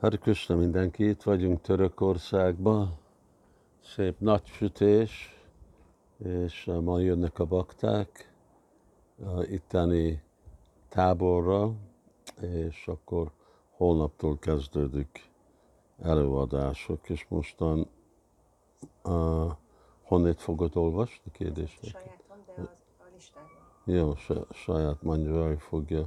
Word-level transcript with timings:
Hare 0.00 0.16
Krishna 0.16 0.56
mindenki, 0.56 1.08
itt 1.08 1.22
vagyunk 1.22 1.60
Törökországban, 1.60 2.98
szép 3.84 4.20
nagy 4.20 4.46
sütés, 4.46 5.42
és 6.16 6.70
ma 6.80 6.98
jönnek 6.98 7.38
a 7.38 7.44
bakták 7.44 8.32
a 9.24 9.42
itteni 9.42 10.22
táborra, 10.88 11.72
és 12.40 12.86
akkor 12.86 13.30
holnaptól 13.70 14.38
kezdődik 14.38 15.30
előadások, 16.02 17.08
és 17.08 17.26
mostan 17.28 17.88
uh, 19.04 19.52
honnét 20.02 20.40
fogod 20.40 20.76
olvasni 20.76 21.30
kérdéseket? 21.32 21.90
Sajátom, 21.90 22.36
de 22.46 22.62
az, 22.62 22.68
a 22.98 23.04
listában. 23.14 23.50
Jó, 23.84 24.14
saját 24.50 25.02
Manjari 25.02 25.56
fogja, 25.58 26.06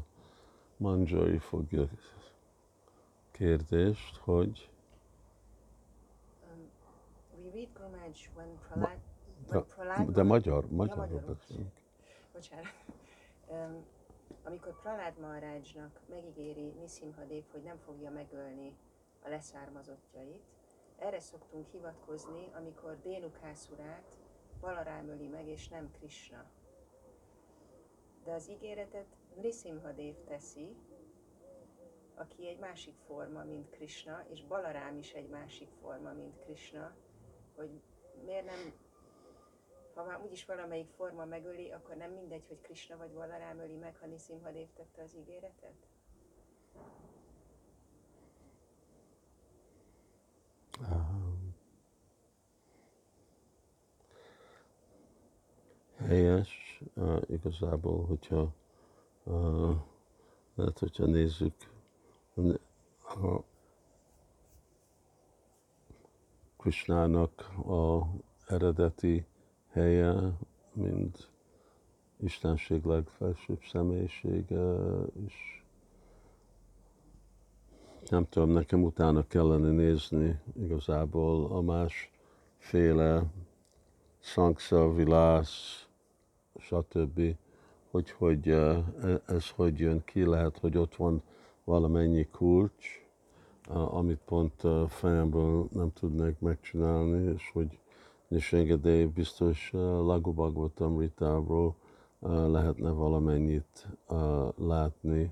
Manjari 0.78 1.38
fogja 1.38 1.88
kérdést, 3.42 4.18
hogy 4.18 4.70
Um, 6.54 6.72
de, 9.48 10.12
de 10.12 10.24
magyar, 10.24 10.64
Ja, 10.64 10.70
magyarról 10.76 11.06
magyarul. 11.06 11.34
beszélünk. 11.34 11.72
Bocsánat. 12.34 12.66
Um, 13.48 13.86
amikor 14.44 14.80
Prahlad 14.82 15.20
Maharajnak 15.20 16.00
megígéri 16.10 16.74
Nisimhadev, 16.80 17.44
hogy 17.52 17.64
nem 17.64 17.78
fogja 17.78 18.10
megölni 18.12 18.76
a 19.24 19.30
leszármazottjait, 19.30 20.44
erre 20.98 21.20
szoktunk 21.20 21.68
hivatkozni, 21.72 22.48
amikor 22.54 22.98
Dénukászurát 23.04 24.18
Balarám 24.60 25.10
öli 25.10 25.28
meg, 25.28 25.48
és 25.48 25.68
nem 25.68 25.92
Krishna. 25.92 26.46
De 28.24 28.32
az 28.32 28.50
ígéretet 28.50 29.08
Nisimhadev 29.42 30.16
teszi, 30.28 30.76
aki 32.22 32.48
egy 32.48 32.60
másik 32.60 32.96
forma, 33.08 33.44
mint 33.44 33.70
Krishna, 33.70 34.26
és 34.30 34.44
Balarám 34.44 34.98
is 34.98 35.12
egy 35.12 35.30
másik 35.30 35.70
forma, 35.82 36.12
mint 36.12 36.40
Krishna, 36.40 36.96
hogy 37.56 37.70
miért 38.26 38.46
nem, 38.46 38.74
ha 39.94 40.04
már 40.04 40.22
úgyis 40.24 40.46
valamelyik 40.46 40.90
forma 40.96 41.26
megöli, 41.26 41.72
akkor 41.72 41.96
nem 41.96 42.12
mindegy, 42.12 42.48
hogy 42.48 42.62
Krishna 42.62 42.98
vagy 42.98 43.12
Balarám 43.12 43.60
öli 43.60 43.76
meg, 43.76 43.98
ha 43.98 44.06
Nisimhadev 44.06 44.68
tette 44.76 45.02
az 45.02 45.16
ígéretet? 45.16 45.88
Helyes, 55.98 56.82
uh, 56.94 57.22
igazából, 57.28 58.06
hogyha 58.06 58.54
uh, 59.24 59.76
lehet, 60.56 60.80
hogyha 60.80 61.06
nézzük 61.06 61.54
a 62.36 63.44
Krishnának 66.58 67.50
a 67.68 68.08
eredeti 68.48 69.26
helye, 69.72 70.38
mint 70.74 71.30
Istenség 72.18 72.84
legfelsőbb 72.84 73.62
személyisége, 73.72 74.76
és 75.26 75.64
nem 78.10 78.28
tudom, 78.30 78.50
nekem 78.50 78.84
utána 78.84 79.28
kellene 79.28 79.70
nézni 79.72 80.40
igazából 80.54 81.46
a 81.46 81.62
másféle 81.62 83.24
szangsza, 84.20 84.94
vilász, 84.94 85.88
stb. 86.60 87.36
Hogy, 87.92 88.12
hogy 88.12 88.50
eh, 88.50 88.84
ez 89.26 89.50
hogy 89.50 89.80
jön 89.80 90.04
ki, 90.06 90.26
lehet, 90.26 90.58
hogy 90.58 90.78
ott 90.78 90.96
van 90.96 91.22
valamennyi 91.72 92.28
kulcs, 92.28 93.06
amit 93.70 94.20
pont 94.26 94.62
fejemből 94.88 95.68
nem 95.72 95.94
tudnék 95.94 96.40
megcsinálni, 96.40 97.34
és 97.34 97.50
hogy 97.54 97.80
Nisengedély 98.28 99.06
biztos 99.06 99.72
eh, 99.74 99.80
Lagu 99.80 100.34
Bhagavatam 100.34 101.00
Ritából 101.00 101.76
lehetne 102.20 102.90
valamennyit 102.90 103.88
látni. 104.58 105.32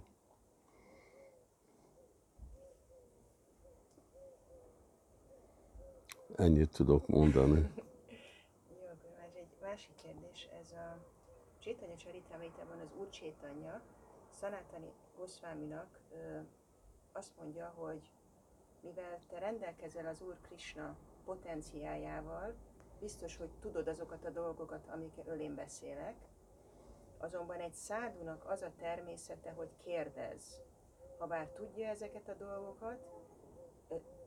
Ennyit 6.36 6.72
tudok 6.72 7.08
mondani. 7.08 7.60
Jó, 8.80 8.88
már 9.18 9.30
egy 9.36 9.56
másik 9.62 9.92
kérdés, 10.04 10.48
ez 10.62 10.72
a 10.72 10.98
Csétanya 11.60 11.96
Csaritamritában 11.96 12.80
az 12.80 12.92
Úr 13.00 13.10
Csétanya 13.10 13.82
Sanatani 14.40 14.92
Gosváminak 15.18 16.00
azt 17.12 17.32
mondja, 17.40 17.74
hogy 17.76 18.12
mivel 18.82 19.20
te 19.28 19.40
rendelkezel 19.40 20.06
az 20.06 20.22
Úr 20.22 20.38
Krishna 20.42 20.96
potenciájával, 21.26 22.54
biztos, 23.00 23.38
hogy 23.38 23.50
tudod 23.60 23.88
azokat 23.88 24.26
a 24.26 24.30
dolgokat, 24.30 24.88
amikről 24.88 25.40
én 25.40 25.56
beszélek, 25.56 26.16
azonban 27.18 27.60
egy 27.60 27.74
szádunak 27.74 28.46
az 28.50 28.62
a 28.62 28.72
természete, 28.78 29.52
hogy 29.52 29.70
kérdez. 29.84 30.62
Habár 31.18 31.48
tudja 31.48 31.88
ezeket 31.88 32.30
a 32.30 32.34
dolgokat, 32.34 33.08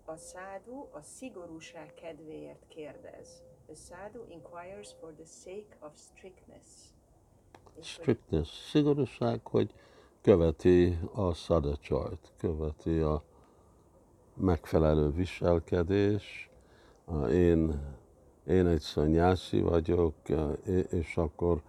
a 0.05 0.17
szádu 0.17 0.89
a 0.91 1.03
szigorúság 1.03 1.95
kedvéért 1.95 2.67
kérdez. 2.69 3.43
The 3.67 3.75
sadhu 3.75 4.25
inquires 4.29 4.95
for 5.01 5.13
the 5.13 5.25
sake 5.25 5.77
of 5.81 5.97
strictness. 5.97 6.69
És 7.75 7.89
Strictness, 7.91 8.71
szigorúság, 8.71 9.47
hogy 9.47 9.75
követi 10.23 10.99
a 11.15 11.35
szadacsajt, 11.35 12.33
követi 12.39 12.99
a 12.99 13.23
megfelelő 14.35 15.11
viselkedés. 15.11 16.51
Én, 17.31 17.81
én 18.47 18.67
egy 18.67 18.81
szanyászi 18.81 19.61
vagyok, 19.61 20.15
és 20.91 21.17
akkor 21.17 21.61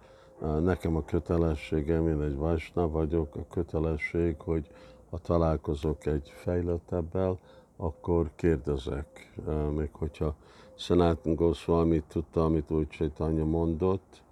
nekem 0.60 0.96
a 0.96 1.04
kötelességem, 1.04 2.08
én 2.08 2.20
egy 2.20 2.36
vajsna 2.36 2.88
vagyok, 2.88 3.36
a 3.36 3.46
kötelesség, 3.50 4.40
hogy 4.40 4.66
ha 5.10 5.18
találkozok 5.18 6.06
egy 6.06 6.32
fejlettebbel, 6.36 7.38
akkor 7.76 8.30
kérdezek. 8.34 9.32
Még 9.76 9.88
hogyha 9.92 10.34
Sanatan 10.74 11.34
Goswami 11.34 12.02
tudta, 12.08 12.44
amit 12.44 12.70
úgy 12.70 12.88
Chaitanya 12.88 13.44
mondott, 13.44 14.22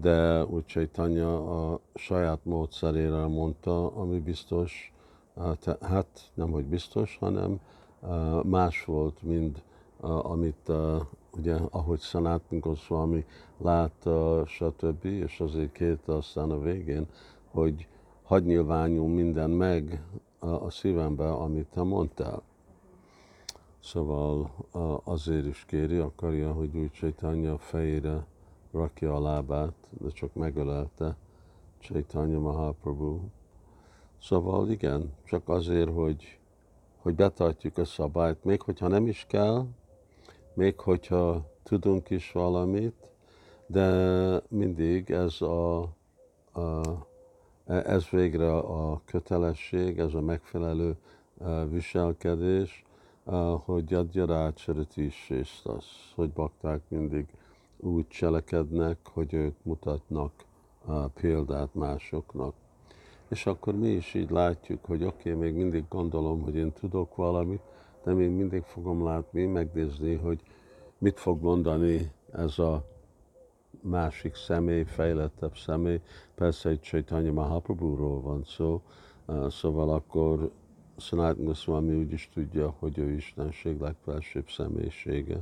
de 0.00 0.44
úgy 0.44 0.64
Chaitanya 0.66 1.70
a 1.72 1.80
saját 1.94 2.44
módszerére 2.44 3.26
mondta, 3.26 3.94
ami 3.94 4.18
biztos, 4.18 4.92
hát 5.80 6.30
nem 6.34 6.50
hogy 6.50 6.64
biztos, 6.64 7.16
hanem 7.20 7.60
más 8.42 8.84
volt, 8.84 9.22
mint 9.22 9.62
amit 10.22 10.72
ugye, 11.36 11.56
ahogy 11.70 12.00
Sanatan 12.00 12.60
Goswami 12.60 13.24
látta, 13.58 14.42
stb., 14.46 15.04
és 15.04 15.40
azért 15.40 15.72
kérte 15.72 16.14
aztán 16.14 16.50
a 16.50 16.58
végén, 16.58 17.06
hogy 17.50 17.88
hadd 18.22 18.42
nyilvánul 18.42 19.08
minden 19.08 19.50
meg 19.50 20.02
a 20.38 20.70
szívembe, 20.70 21.32
amit 21.32 21.66
te 21.66 21.82
mondtál. 21.82 22.42
Szóval 23.82 24.50
azért 25.04 25.46
is 25.46 25.64
kéri, 25.66 25.96
akarja, 25.96 26.52
hogy 26.52 26.76
úgy 26.76 26.90
Csaitanya 26.90 27.58
fejére 27.58 28.26
rakja 28.72 29.14
a 29.14 29.20
lábát, 29.20 29.74
de 29.90 30.10
csak 30.10 30.34
megölelte 30.34 31.16
Csaitanya 31.78 32.38
Mahaprabhu. 32.38 33.20
Szóval 34.22 34.70
igen, 34.70 35.12
csak 35.24 35.48
azért, 35.48 35.90
hogy, 35.90 36.38
hogy 36.98 37.14
betartjuk 37.14 37.78
a 37.78 37.84
szabályt, 37.84 38.44
még 38.44 38.62
hogyha 38.62 38.88
nem 38.88 39.06
is 39.06 39.24
kell, 39.28 39.66
még 40.54 40.80
hogyha 40.80 41.46
tudunk 41.62 42.10
is 42.10 42.32
valamit, 42.32 43.10
de 43.66 44.42
mindig 44.48 45.10
ez 45.10 45.40
a, 45.40 45.80
a 46.52 47.08
ez 47.70 48.08
végre 48.08 48.56
a 48.56 49.00
kötelesség, 49.04 49.98
ez 49.98 50.14
a 50.14 50.20
megfelelő 50.20 50.96
viselkedés, 51.68 52.84
hogy 53.64 53.94
adja 53.94 54.52
is 54.94 55.30
és 55.30 55.60
az, 55.64 55.84
hogy 56.14 56.30
bakták 56.30 56.80
mindig 56.88 57.26
úgy 57.80 58.08
cselekednek, 58.08 58.98
hogy 59.12 59.32
ők 59.32 59.56
mutatnak 59.62 60.32
példát 61.14 61.74
másoknak. 61.74 62.54
És 63.28 63.46
akkor 63.46 63.74
mi 63.74 63.88
is 63.88 64.14
így 64.14 64.30
látjuk, 64.30 64.84
hogy 64.84 65.04
oké, 65.04 65.32
okay, 65.32 65.48
még 65.48 65.54
mindig 65.54 65.84
gondolom, 65.88 66.42
hogy 66.42 66.54
én 66.54 66.72
tudok 66.72 67.16
valamit, 67.16 67.60
de 68.04 68.12
még 68.12 68.30
mindig 68.30 68.62
fogom 68.62 69.04
látni, 69.04 69.46
megnézni, 69.46 70.14
hogy 70.14 70.40
mit 70.98 71.18
fog 71.18 71.42
mondani 71.42 72.12
ez 72.32 72.58
a 72.58 72.84
másik 73.82 74.34
személy, 74.34 74.84
fejlettebb 74.84 75.56
személy. 75.56 76.00
Persze 76.34 76.68
egy 76.68 76.80
Chaitanya 76.80 77.32
Mahaprabhu-ról 77.32 78.20
van 78.20 78.44
szó, 78.44 78.82
szóval 79.48 79.90
akkor 79.90 80.50
Sanatan 80.96 81.44
Goswami 81.44 81.94
úgy 81.94 82.12
is 82.12 82.30
tudja, 82.34 82.74
hogy 82.78 82.98
ő 82.98 83.10
Istenség 83.10 83.80
legfelsőbb 83.80 84.48
személyisége. 84.48 85.40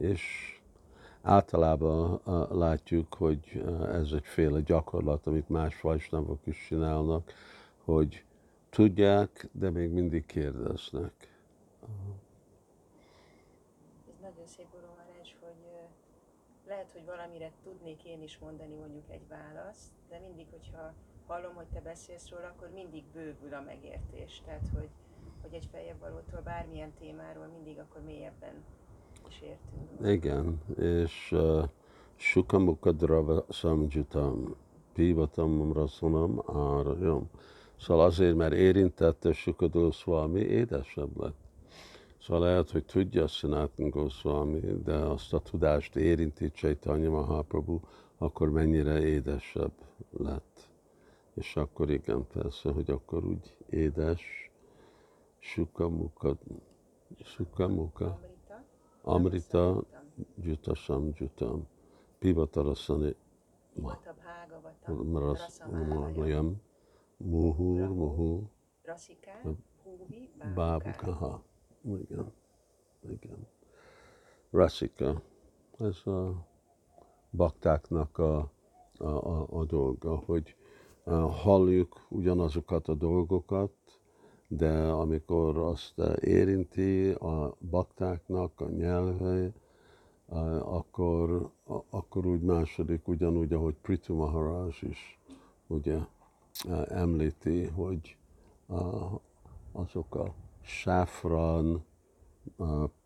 És 0.00 0.54
általában 1.22 2.20
látjuk, 2.50 3.14
hogy 3.14 3.64
ez 3.92 4.12
egyféle 4.12 4.60
gyakorlat, 4.60 5.26
amit 5.26 5.48
más 5.48 5.80
vajsnavok 5.80 6.46
is 6.46 6.64
csinálnak, 6.68 7.32
hogy 7.84 8.24
tudják, 8.70 9.48
de 9.52 9.70
még 9.70 9.90
mindig 9.90 10.26
kérdeznek. 10.26 11.12
Ez 14.08 14.18
nagyon 14.20 14.46
szép, 14.46 14.66
Guru 14.70 14.86
hogy 15.40 15.62
ö, 15.64 16.68
lehet, 16.68 16.92
hogy 16.92 17.04
valamire 17.04 17.52
tudnék 17.62 18.04
én 18.04 18.22
is 18.22 18.38
mondani 18.38 18.74
mondjuk 18.74 19.10
egy 19.10 19.28
választ, 19.28 19.90
de 20.08 20.18
mindig, 20.18 20.46
hogyha 20.50 20.92
hallom, 21.26 21.54
hogy 21.54 21.66
te 21.72 21.80
beszélsz 21.80 22.28
róla, 22.28 22.46
akkor 22.46 22.70
mindig 22.74 23.04
bővül 23.12 23.54
a 23.54 23.60
megértés. 23.60 24.42
Tehát, 24.44 24.68
hogy, 24.74 24.88
hogy 25.42 25.54
egy 25.54 25.68
feljebb 25.72 25.98
valótól 25.98 26.40
bármilyen 26.40 26.92
témáról 26.98 27.46
mindig 27.46 27.78
akkor 27.78 28.02
mélyebben 28.02 28.64
is 29.28 29.42
értünk. 29.42 30.12
Igen, 30.12 30.60
és 30.78 31.32
uh, 31.32 31.64
Sukamuka 32.16 32.92
Drava 32.92 33.44
Samjutam, 33.48 34.54
Pivatam 34.92 35.72
Rasunam 35.72 36.42
Árajam. 36.46 37.30
Szóval 37.80 38.04
azért, 38.04 38.36
mert 38.36 38.52
érintette 38.52 39.32
Sukadó 39.32 39.90
Swami, 39.90 40.40
édesebb 40.40 41.20
lett. 41.20 41.44
Szóval 42.26 42.42
lehet, 42.42 42.70
hogy 42.70 42.84
tudja 42.84 43.26
Sanatan 43.26 43.90
Goswami, 43.90 44.60
de 44.84 44.94
azt 44.94 45.32
a 45.32 45.38
tudást 45.38 45.96
érinti 45.96 46.50
Chaitanya 46.50 47.10
Mahaprabhu, 47.10 47.80
akkor 48.18 48.50
mennyire 48.50 49.00
édesebb 49.00 49.72
lett. 50.10 50.68
És 51.34 51.56
akkor 51.56 51.90
igen, 51.90 52.26
persze, 52.32 52.70
hogy 52.72 52.90
akkor 52.90 53.24
úgy 53.24 53.56
édes, 53.70 54.50
Sukamuka, 55.38 56.36
Sukamuka, 57.24 58.18
Amrita. 59.06 59.84
Juta 60.38 60.74
Samjutam, 60.74 61.66
Pivatarasani 62.18 63.14
Mata 63.74 64.14
Bhagavata. 64.14 64.92
Maras, 64.92 65.40
Rasamálaja. 65.40 66.16
Mayam, 66.16 66.60
Muhur, 67.16 67.88
Muhu. 67.88 68.50
Bábukaha. 70.54 71.42
Igen, 71.84 72.32
igen. 73.10 73.46
Rasika. 74.50 75.22
Ez 75.78 76.06
a 76.06 76.46
baktáknak 77.30 78.18
a, 78.18 78.50
a, 78.98 79.06
a, 79.06 79.46
a 79.50 79.64
dolga, 79.64 80.16
hogy 80.16 80.56
halljuk 81.42 82.06
ugyanazokat 82.08 82.88
a 82.88 82.94
dolgokat, 82.94 83.72
de 84.48 84.70
amikor 84.78 85.56
azt 85.58 85.92
uh, 85.96 86.14
érinti 86.20 87.10
a 87.10 87.56
baktáknak 87.70 88.60
a 88.60 88.68
nyelve, 88.68 89.52
uh, 90.26 90.74
akkor, 90.74 91.50
akkor 91.90 92.26
úgy 92.26 92.40
második, 92.40 93.08
ugyanúgy, 93.08 93.52
ahogy 93.52 93.74
Prithu 93.82 94.14
Maharaj 94.14 94.74
is 94.80 95.18
ugye 95.66 95.96
uh, 95.96 96.84
említi, 96.88 97.64
hogy 97.64 98.16
azok 99.72 100.14
a 100.14 100.34
sáfran, 100.62 101.84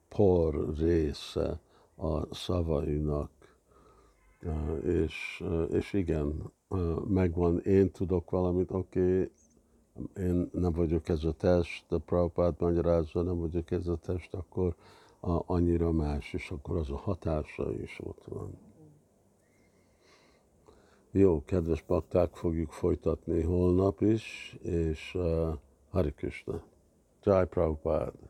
por 0.08 0.74
része 0.78 1.60
a 1.96 2.34
szavainak, 2.34 3.30
és, 4.84 5.44
és 5.70 5.92
igen, 5.92 6.52
megvan, 7.08 7.60
én 7.60 7.90
tudok 7.90 8.30
valamit, 8.30 8.70
oké, 8.70 9.00
okay, 9.00 9.30
én 10.16 10.50
nem 10.52 10.72
vagyok 10.72 11.08
ez 11.08 11.24
a 11.24 11.32
test, 11.32 11.92
a 11.92 11.98
Prabhupád 11.98 12.54
magyarázza, 12.58 13.22
nem 13.22 13.38
vagyok 13.38 13.70
ez 13.70 13.86
a 13.86 13.96
test, 13.96 14.34
akkor 14.34 14.74
a, 15.20 15.42
annyira 15.46 15.92
más, 15.92 16.32
és 16.32 16.50
akkor 16.50 16.76
az 16.76 16.90
a 16.90 16.96
hatása 16.96 17.72
is 17.72 18.00
ott 18.02 18.24
van. 18.24 18.58
Jó, 21.10 21.44
kedves 21.44 21.82
bakták, 21.82 22.34
fogjuk 22.34 22.72
folytatni 22.72 23.42
holnap 23.42 24.00
is, 24.00 24.56
és 24.62 25.14
uh, 25.14 25.54
Hari 25.90 26.12
Krishna. 26.12 26.62
Jai 27.22 27.46
Prabhupada. 27.46 28.29